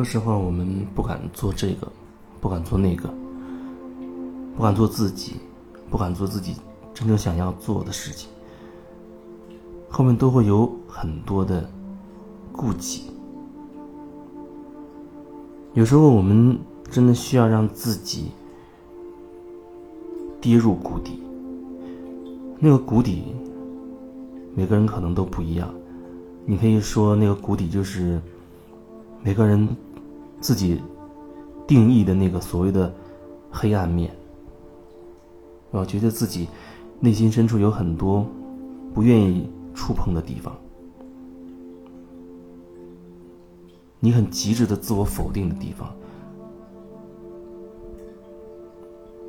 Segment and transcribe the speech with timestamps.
[0.00, 1.86] 很多时候我们不敢做这个，
[2.40, 3.12] 不敢做那个，
[4.56, 5.34] 不敢做自己，
[5.90, 6.56] 不敢做自己
[6.94, 8.30] 真正想要做的事情，
[9.90, 11.68] 后面都会有很多的
[12.50, 13.10] 顾忌。
[15.74, 16.58] 有时候我们
[16.90, 18.30] 真的需要让自己
[20.40, 21.22] 跌入谷底，
[22.58, 23.34] 那个谷底
[24.54, 25.68] 每个人可能都不一样。
[26.46, 28.18] 你可以说那个谷底就是
[29.22, 29.68] 每个人
[30.40, 30.80] 自己
[31.66, 32.92] 定义的那个所谓的
[33.50, 34.10] 黑暗面。
[35.70, 36.48] 我觉得自己
[36.98, 38.26] 内心深处有很多
[38.92, 40.56] 不愿意触碰的地方。
[44.00, 45.94] 你很极致的自我否定的地方，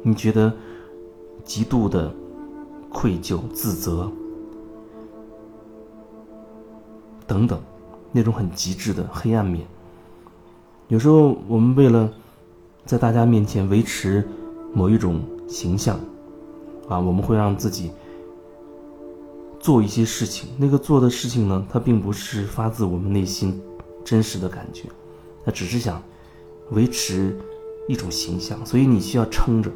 [0.01, 0.51] 你觉得
[1.43, 2.09] 极度的
[2.89, 4.09] 愧疚、自责
[7.27, 7.61] 等等，
[8.13, 9.67] 那种很极致的黑暗面。
[10.91, 12.11] 有时候我们为了
[12.85, 14.27] 在大家面前维持
[14.73, 15.97] 某一种形象，
[16.89, 17.89] 啊，我们会让自己
[19.57, 20.49] 做一些事情。
[20.57, 23.57] 那个做的事情呢，它并不是发自我们内心。
[24.03, 24.89] 真实的感觉，
[25.45, 26.01] 它只是想
[26.71, 27.37] 维持
[27.87, 29.71] 一种形象，所以你需要撑着，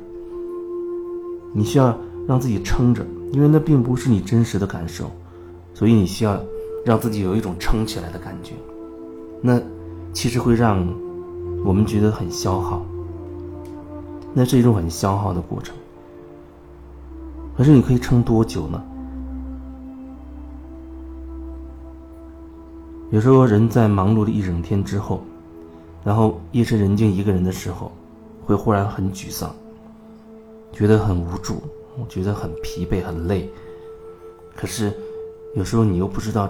[1.54, 5.10] 你需要让自己撑着，因为那并不是你真实的感受，
[5.74, 6.44] 所以你需要
[6.84, 8.52] 让自己有一种撑起来的感觉，
[9.42, 9.62] 那
[10.12, 10.86] 其实会让
[11.66, 12.86] 我们觉得很消耗，
[14.36, 15.76] 那是一种很消耗的过程。
[17.58, 18.80] 可是你可以撑多久呢？
[23.10, 25.24] 有时候人在忙碌了一整天之后，
[26.04, 27.92] 然后夜深人静一个人的时候，
[28.46, 29.52] 会忽然很沮丧，
[30.72, 31.64] 觉得很无助，
[32.08, 33.50] 觉得很疲惫、很累。
[34.56, 34.94] 可是
[35.56, 36.48] 有时候你又不知道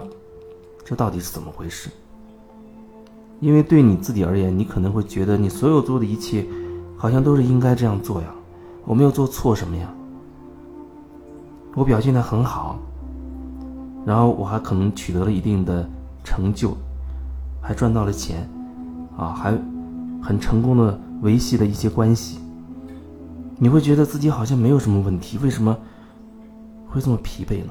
[0.84, 1.88] 这到底是怎么回事，
[3.40, 6.46] 因为对你自己而言，你可能会觉得你所有做的一切
[6.96, 8.28] 好像都是应该这样做呀，
[8.84, 9.92] 我没有做错什么呀，
[11.74, 12.78] 我表现的很好，
[14.04, 15.88] 然后我还可能取得了一定的。
[16.28, 16.76] 成就，
[17.60, 18.50] 还赚到了钱，
[19.16, 19.56] 啊，还
[20.20, 22.40] 很成功的维系了一些关系。
[23.60, 25.78] 你会觉得自己好像没有什么问题，为什么
[26.88, 27.70] 会这么疲惫呢？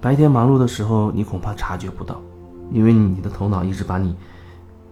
[0.00, 2.20] 白天忙碌的时候，你恐怕察觉不到，
[2.72, 4.16] 因为你的头脑一直把你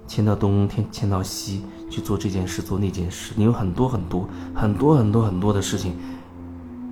[0.07, 3.33] 迁到东，牵牵到西去做这件事，做那件事。
[3.37, 5.95] 你有很多很多很多很多很多的事情，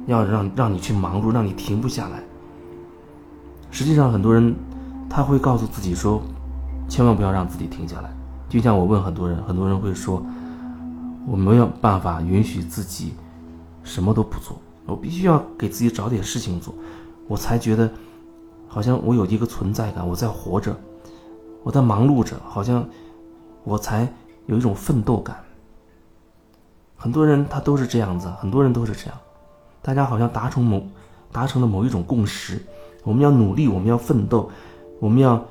[0.06, 2.22] 要让让你去忙碌，让你停不下来。
[3.70, 4.54] 实际上，很多人。
[5.14, 6.22] 他会告诉自己说
[6.88, 8.10] ：“千万不要让自己停下来。”
[8.48, 10.24] 就像我问很多人，很多人会说
[11.28, 13.12] ：“我没有办法允许自己
[13.82, 14.56] 什么都不做，
[14.86, 16.74] 我必须要给自己找点事情做，
[17.28, 17.90] 我才觉得
[18.66, 20.74] 好像我有一个存在感，我在活着，
[21.62, 22.88] 我在忙碌着，好像
[23.64, 24.12] 我才
[24.46, 25.36] 有一种奋斗感。”
[26.96, 29.18] 很多人他都是这样子，很多人都是这样，
[29.80, 30.82] 大家好像达成某
[31.32, 32.62] 达成了某一种共识：
[33.02, 34.50] 我们要努力，我们要奋斗。
[35.00, 35.44] 我们要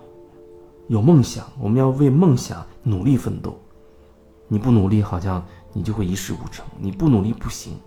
[0.88, 3.53] 有梦想，我们要为梦想努力奋斗。
[4.47, 5.43] 你不努力，好像
[5.73, 6.66] 你就会一事无成。
[6.79, 7.78] 你不努力不行，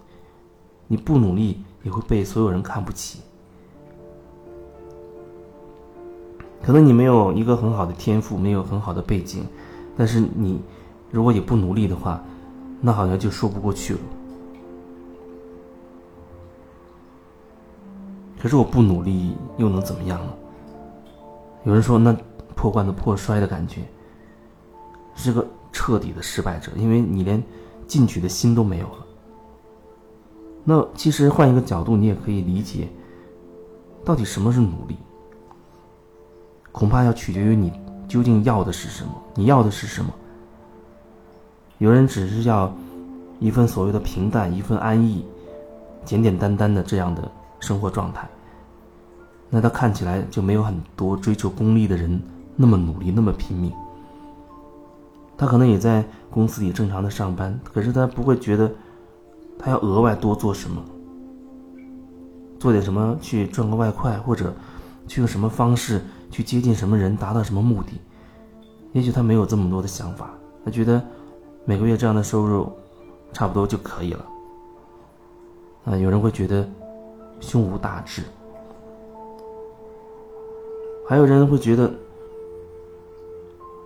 [0.87, 3.21] 你不努力也会被所有人看不起。
[6.65, 9.45] 可能你没有一个很好的天赋，没有很好的背景，
[9.97, 10.61] 但是你
[11.11, 12.23] 如果也不努力的话，
[12.81, 14.01] 那好像就说不过去了。
[18.41, 20.33] 可是我不努力又能怎么样呢？
[21.65, 22.17] 有人说，那
[22.55, 23.83] 破罐子破摔的感觉，
[25.15, 27.43] 是个彻底的失败者，因为你连
[27.87, 29.07] 进取的心都没有了。
[30.63, 32.89] 那其实换一个角度，你也可以理解，
[34.03, 34.97] 到底什么是努力？
[36.75, 37.73] 恐怕要取决于你
[38.09, 39.12] 究竟要的是什么。
[39.37, 40.12] 你要的是什么？
[41.79, 42.75] 有人只是要
[43.38, 45.25] 一份所谓的平淡，一份安逸，
[46.05, 47.31] 简简单单的这样的
[47.61, 48.29] 生活状态。
[49.49, 52.21] 那他看起来就没有很多追求功利的人
[52.56, 53.73] 那么努力那么拼命。
[55.38, 58.69] 他可能也在公司里正常的上班，可是他不会觉得
[59.56, 60.82] 他要额外多做什么，
[62.59, 64.53] 做点什么去赚个外快，或者
[65.06, 66.00] 去用什么方式
[66.35, 67.93] 去接近什么人，达到什么目的。
[68.93, 70.31] 也许他没有这么多的想法，
[70.65, 71.01] 他觉得
[71.65, 72.73] 每个月这样的收入
[73.33, 74.27] 差不多就可以了。
[75.85, 76.69] 啊，有人会觉得
[77.39, 78.25] 胸无大志。
[81.09, 81.89] 还有人会觉得，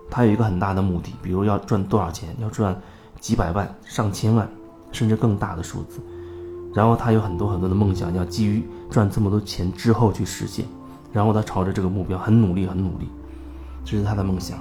[0.09, 2.75] 他有一个很大的目的，比如要赚多少钱，要赚
[3.19, 4.49] 几百万、上千万，
[4.91, 5.99] 甚至更大的数字。
[6.73, 10.65] 然后他有很多很多的梦想，要基于赚这么多钱之后去实现。
[11.11, 13.07] 然后他朝着这个目标很努力，很努力，
[13.83, 14.57] 这是他的梦想。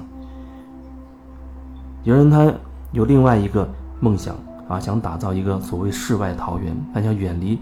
[2.05, 2.53] 有人他
[2.93, 3.69] 有另外一个
[4.01, 4.37] 梦想
[4.69, 7.59] 啊，想打造一个所谓世外桃源，他想远离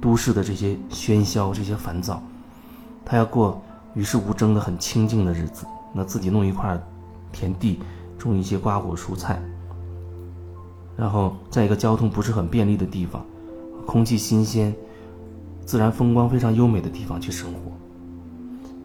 [0.00, 2.22] 都市的这些喧嚣、这些烦躁，
[3.04, 3.60] 他要过
[3.94, 5.66] 与世无争的很清静的日子。
[5.92, 6.78] 那自己弄一块
[7.32, 7.80] 田地，
[8.18, 9.40] 种一些瓜果蔬菜，
[10.96, 13.24] 然后在一个交通不是很便利的地方，
[13.86, 14.74] 空气新鲜、
[15.64, 17.72] 自然风光非常优美的地方去生活，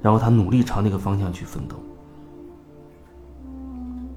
[0.06, 1.76] 然后他努力朝那个方向去奋斗。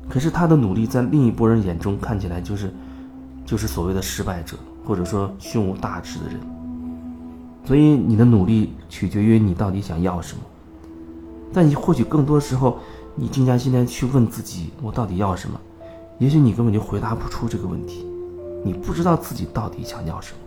[0.06, 2.70] 可是他的努力在另一拨人眼中看起来就是，
[3.46, 6.38] 就是所谓的失败者，或者说胸无大志的人。
[7.64, 10.43] 所以你的努力取决于你到底想要什么。
[11.55, 12.76] 但你或许更多时候，
[13.14, 15.58] 你静下心来去问自己：我到底要什么？
[16.19, 18.06] 也许你根本就回答不出这个问题，
[18.62, 20.38] 你不知道自己到底想要什么。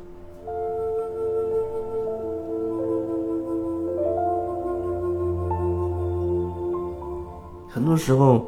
[7.71, 8.47] 很多时候。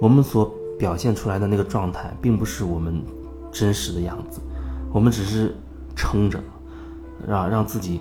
[0.00, 3.04] 我们所表现出来的那个状态，并不是我们
[3.52, 4.40] 真实的样子，
[4.94, 5.54] 我们只是
[5.94, 6.40] 撑着，
[7.28, 8.00] 让让自己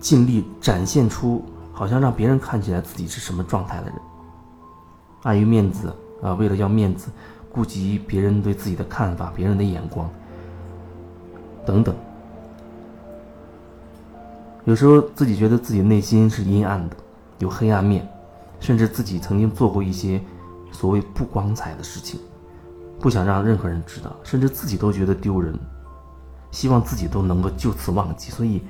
[0.00, 3.94] 尽力展现出，好像让别人看起来自己是什么状态的人。
[5.24, 7.10] 碍于面子啊，为了要面子，
[7.52, 10.08] 顾及别人对自己的看法、别人的眼光
[11.66, 11.94] 等等。
[14.64, 16.96] 有时候自己觉得自己内心是阴暗的，
[17.38, 18.08] 有黑暗面，
[18.62, 20.18] 甚至自己曾经做过一些。
[20.74, 22.18] 所谓不光彩的事情，
[22.98, 25.54] 不想让任何人知道，甚至自己都觉得丢人，
[26.50, 28.62] 希望自己都能够就此忘记，所以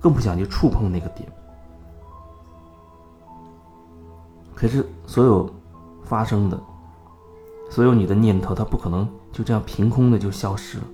[0.00, 1.28] 更不想去触碰那个点。
[4.54, 5.54] 可是，所有
[6.04, 6.58] 发生的，
[7.70, 10.84] 所有你的念头，它不可能就这样凭空的就消失了。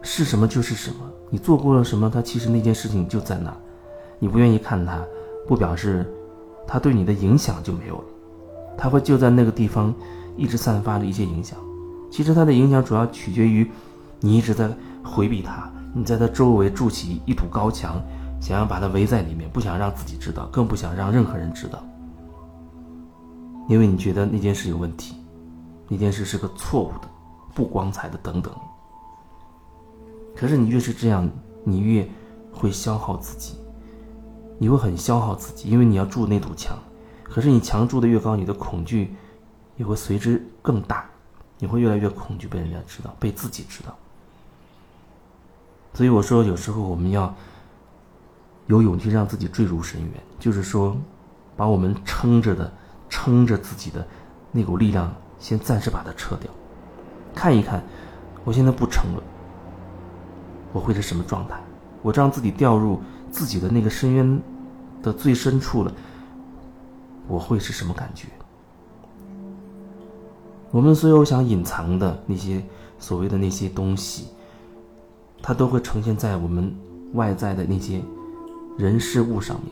[0.00, 0.98] 是什么就是什么，
[1.28, 3.52] 你做过了什么，它其实那件事情就在那，
[4.20, 5.04] 你不愿意看它，
[5.48, 6.06] 不表示
[6.66, 8.04] 它对你的影响就没有了。
[8.76, 9.94] 它会就在那个地方，
[10.36, 11.58] 一直散发着一些影响。
[12.10, 13.70] 其实它的影响主要取决于，
[14.20, 14.70] 你一直在
[15.02, 18.02] 回避它，你在它周围筑起一堵高墙，
[18.40, 21.82] 想要把它围在里面，不想让自己知道，更不想让任何人知道。
[23.68, 25.16] 因为你觉得那件事有问题，
[25.88, 27.08] 那件事是个错误的、
[27.54, 28.52] 不光彩的等等。
[30.34, 31.28] 可是你越是这样，
[31.64, 32.08] 你越
[32.52, 33.56] 会消耗自己，
[34.58, 36.78] 你会很消耗自己，因为你要筑那堵墙。
[37.22, 39.14] 可是你墙筑的越高，你的恐惧
[39.76, 41.04] 也会随之更大，
[41.58, 43.94] 你会越来越恐惧被人家知道，被自己知道。
[45.92, 47.34] 所以我说，有时候我们要
[48.66, 50.96] 有勇气让自己坠入深渊，就是说，
[51.56, 52.72] 把我们撑着的、
[53.08, 54.06] 撑着自己的
[54.52, 56.50] 那股力量，先暂时把它撤掉，
[57.34, 57.82] 看一看，
[58.44, 59.22] 我现在不撑了，
[60.72, 61.60] 我会是什么状态？
[62.02, 63.00] 我让自己掉入
[63.36, 64.42] 自己的那个深渊
[65.02, 65.92] 的最深处了。
[67.28, 68.28] 我会是什么感觉？
[70.70, 72.64] 我们所有想隐藏的那些
[72.98, 74.28] 所谓的那些东西，
[75.42, 76.74] 它都会呈现在我们
[77.12, 78.00] 外在的那些
[78.78, 79.70] 人事物上面。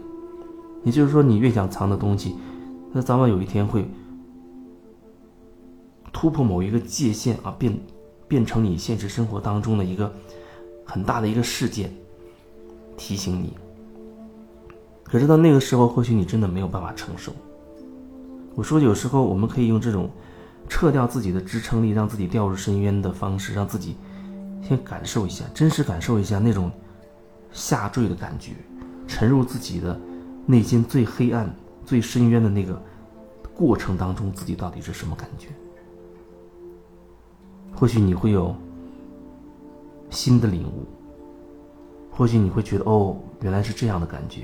[0.85, 2.37] 也就是说，你越想藏的东西，
[2.93, 3.89] 那早晚有一天会
[6.13, 7.75] 突破某一个界限啊，变
[8.29, 10.13] 变成你现实生活当中的一个
[10.85, 11.91] 很大的一个事件，
[12.97, 13.57] 提醒你。
[15.03, 17.33] 可是到那个时候，或许你真的没有办法承受。
[18.55, 20.11] 我说，有时候我们可以用这种
[20.69, 23.97] 撤掉自己的支撑力，让自己掉入深渊的方式，让自己
[24.63, 26.71] 先感受一下，真实感受一下那种
[27.53, 28.53] 下坠的感觉，
[29.07, 30.01] 沉入自己的
[30.47, 32.81] 内心最黑暗、最深渊的那个
[33.55, 35.49] 过程当中，自己到底是什么感觉？
[37.75, 38.55] 或许你会有
[40.11, 40.87] 新的领悟，
[42.17, 44.43] 或许你会觉得，哦，原来是这样的感觉。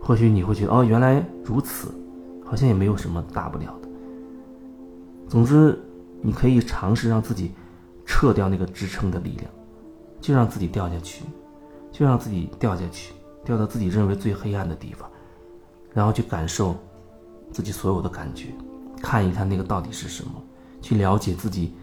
[0.00, 1.92] 或许你会觉得，哦，原来如此，
[2.44, 3.88] 好像也没有什么大不了的。
[5.28, 5.78] 总之，
[6.22, 7.52] 你可以尝试让自己
[8.06, 9.50] 撤掉那个支撑的力量，
[10.20, 11.24] 就让自己掉下去，
[11.90, 13.12] 就让自己掉下去，
[13.44, 15.10] 掉到自己认为最黑暗的地方，
[15.92, 16.76] 然后去感受
[17.52, 18.54] 自己所有的感觉，
[19.02, 20.32] 看一看那个到底是什么，
[20.80, 21.74] 去了解自己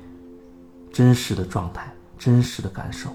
[0.92, 3.12] 真实的状态、真实的感受。